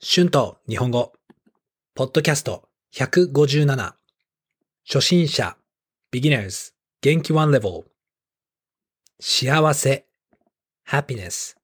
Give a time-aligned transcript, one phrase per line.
[0.00, 1.12] 春と日本語、
[1.96, 3.94] ポッドキャスト157、
[4.86, 5.56] 初心者、
[6.12, 7.82] beginners、元気 one level、
[9.18, 10.06] 幸せ、
[10.88, 11.56] happiness。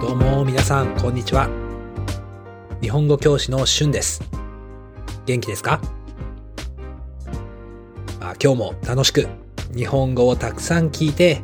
[0.00, 1.48] どうも皆さん、こんにちは。
[2.82, 4.20] 日本語教師の春です。
[5.24, 5.80] 元気ですか？
[8.20, 9.28] あ今日も楽しく
[9.74, 11.42] 日本語をたくさん聞いて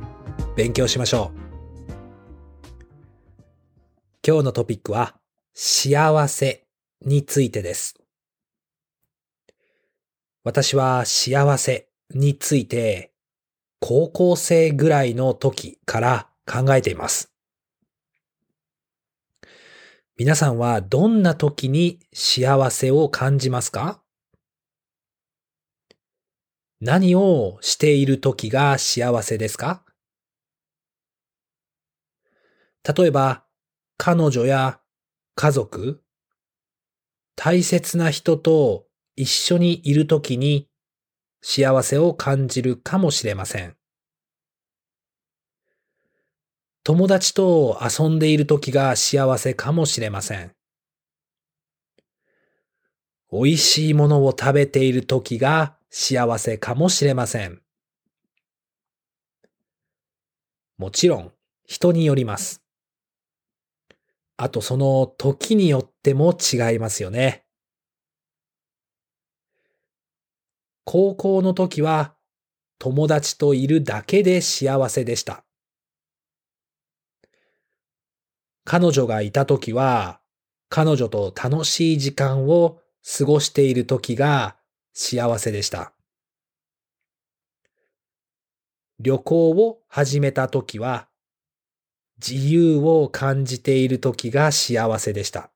[0.56, 1.38] 勉強しましょう。
[4.27, 5.14] 今日のトピックは
[5.52, 6.66] 幸せ
[7.02, 7.95] についてです。
[10.42, 13.12] 私は幸せについて
[13.80, 17.30] 高校生ぐらいの時から考えています。
[20.16, 24.00] 皆さんはどんな時に幸せを感じますか？
[26.84, 29.83] 何をしている時が幸せですか？
[32.86, 33.47] 例えば、
[33.97, 34.81] 彼女や
[35.34, 36.03] 家族、
[37.36, 38.84] 大切な人と
[39.17, 40.69] 一緒にいる時に
[41.41, 43.78] 幸せを感じるかもしれません。
[46.83, 50.55] 友達と遊んでいる時が幸せかもしれません。
[53.34, 57.60] 美味しいものを食べている時が幸せかもしれません。
[60.78, 61.32] もちろん、
[61.66, 62.62] 人によります。
[64.36, 67.44] あとその時によっても違いますよね。
[70.84, 72.14] 高校の時は
[72.78, 75.44] 友達といるだけで幸せでした。
[78.64, 80.20] 彼女がいた時は
[80.68, 84.56] 彼女と楽しい時間を過ごしている時が
[84.92, 85.92] 幸せでした。
[88.98, 91.08] 旅行を始めた時は
[92.27, 95.50] 自由を感じている時が幸せでした。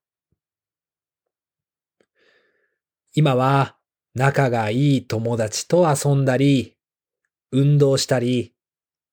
[3.14, 3.76] 今は
[4.14, 6.76] 仲がいい友達と遊んだり、
[7.52, 8.54] 運動したり、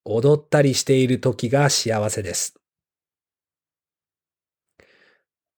[0.04, 2.56] 踊ったりしている時が幸せです。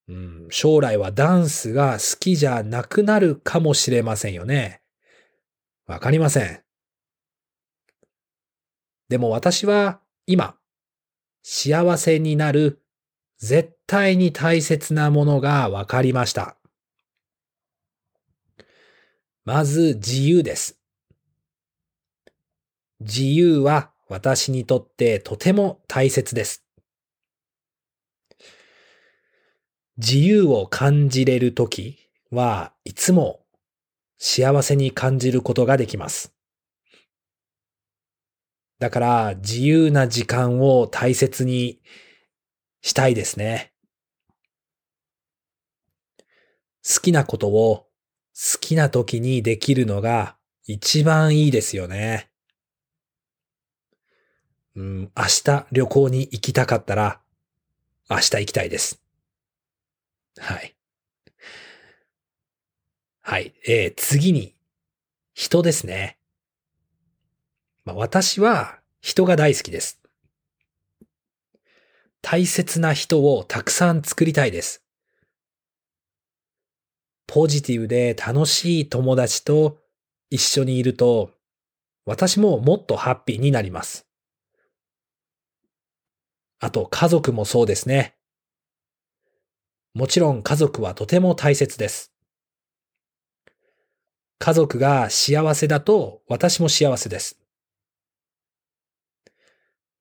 [0.10, 4.82] うん、将来はダンスが好きじゃなくなるかもしれませんよね。
[5.86, 6.62] わかりません。
[9.10, 10.56] でも私は今、
[11.44, 12.82] 幸せになる
[13.38, 16.58] 絶対に大切なものがわかりました。
[19.46, 20.78] まず自由です。
[23.00, 26.67] 自由は私にとってとても大切です。
[29.98, 31.98] 自由を感じれるとき
[32.30, 33.42] はいつも
[34.20, 36.34] 幸せに感じることができます。
[38.80, 41.80] だから自由な時間を大切に
[42.82, 43.74] したいですね。
[46.88, 47.88] 好きなことを
[48.36, 50.38] 好きな時にできるのが
[50.68, 52.30] 一番いいですよね。
[54.76, 57.20] うん、明日旅行に行きたかったら
[58.12, 59.07] 明日行きたいです。
[60.40, 60.76] はい。
[63.22, 63.54] はい。
[63.68, 64.56] えー、次に、
[65.34, 66.18] 人ですね。
[67.86, 70.02] まあ、私は人が大好きです。
[72.22, 74.84] 大切な人をたくさん作りたいです。
[77.28, 79.78] ポジティブで楽しい友達と
[80.30, 81.32] 一緒にいると、
[82.06, 84.06] 私ももっとハッピーになります。
[86.60, 88.17] あと家族もそうですね。
[89.98, 92.14] もちろん家族はとても大切です。
[94.38, 97.40] 家族が幸せだと私も幸せです。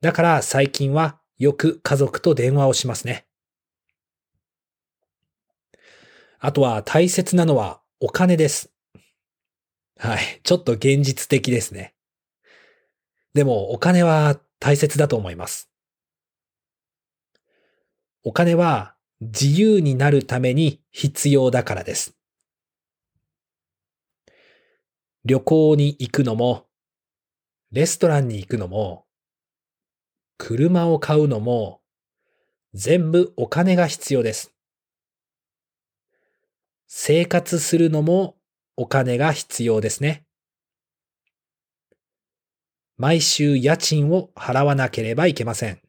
[0.02, 3.26] だから最近はよく家族と電話をしますね。
[6.40, 8.70] あとは大切なのはお金です。
[9.96, 10.42] はい。
[10.42, 11.94] ちょっと現実的ですね。
[13.32, 15.70] でもお金は大切だと思います。
[18.24, 22.16] お金は自由になるために必要だからです。
[25.24, 26.66] 旅行に行くのも、
[27.72, 29.06] レストランに行くのも、
[30.38, 31.80] 車を買うのも、
[32.74, 34.52] 全部お金が必要です。
[36.86, 38.36] 生活するのも
[38.76, 40.24] お金が必要ですね。
[42.98, 45.85] 毎週家賃を払わなければいけません。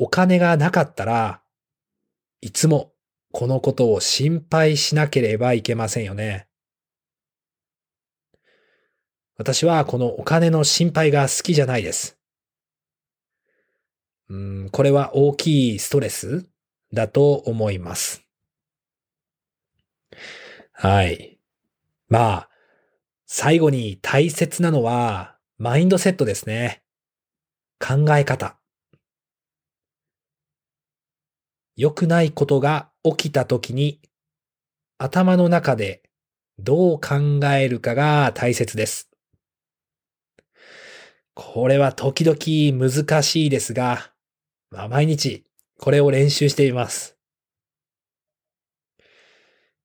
[0.00, 1.42] お金がなかったら
[2.40, 2.92] いつも
[3.32, 6.46] このことを心配しなければいけませんよね。
[9.36, 12.16] 私はこのお金の心配が好きじゃないです。
[14.28, 16.46] うん、これは大きいストレス
[16.92, 18.24] だと思います。
[20.72, 21.38] はい。
[22.08, 22.48] まあ、
[23.26, 26.82] 最後に大切なのは、マインドセットですね。
[27.80, 28.58] 考え方。
[31.78, 34.00] 良くないことが起きた時に、
[34.98, 36.02] 頭の中で
[36.58, 39.08] どう考えるかが大切です。
[41.34, 44.10] これは時々難しいですが、
[44.72, 45.44] まあ、毎日
[45.78, 47.16] これを練習しています。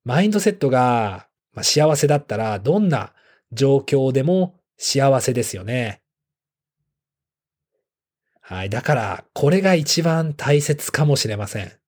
[0.02, 1.28] マインドセットが
[1.62, 3.12] 幸せだったらどんな
[3.52, 6.02] 状況でも幸せですよね。
[8.40, 8.68] はい。
[8.68, 11.83] だから、これが一番大切かもしれません。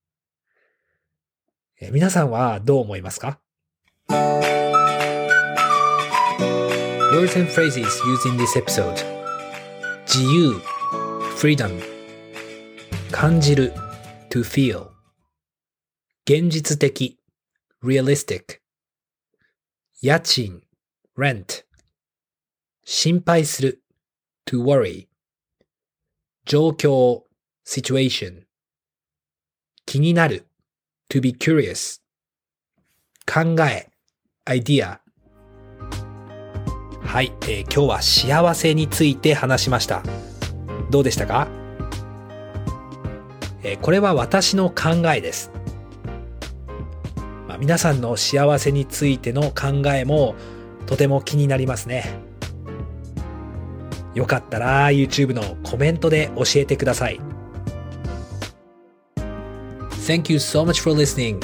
[1.79, 3.39] え皆さんはどう思いますか
[7.13, 8.95] Words and phrases used in this episode
[10.07, 10.59] 自由
[11.37, 11.79] freedom
[13.11, 13.75] 感じる
[14.31, 14.89] to feel
[16.25, 17.19] 現実的
[17.83, 18.61] realistic
[20.01, 20.63] 家賃
[21.15, 21.65] rent
[22.85, 23.83] 心配する
[24.47, 25.09] to worry
[26.47, 27.25] 状況
[27.67, 28.45] situation
[29.85, 30.47] 気になる
[31.09, 32.01] to be curious.
[33.27, 33.89] 考え
[34.47, 34.99] idea.
[37.03, 40.03] はい、えー、今日は幸せについて話しました。
[40.91, 41.49] どうでしたか、
[43.63, 45.51] えー、これは私の考えです、
[47.49, 50.37] まあ、皆さんの幸せについての考えも
[50.87, 52.05] とても気になりますね。
[54.15, 57.21] よかったら YouTube のコメントで教えてください。
[60.06, 61.42] Thank you so much for listening.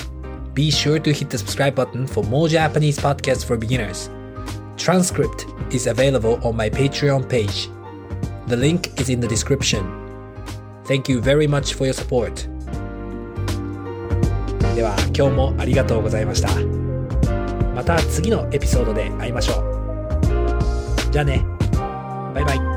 [0.53, 4.09] Be sure to hit the subscribe button for more Japanese podcasts for beginners.
[4.77, 7.69] Transcript is available on my Patreon page.
[8.47, 9.83] The link is in the description.
[10.85, 12.47] Thank you very much for your support.
[14.75, 16.49] では今日もありがとうございました。
[17.73, 21.11] また次のエピソードで会いましょう。
[21.11, 21.43] じゃあね。
[22.33, 22.70] バイバイ。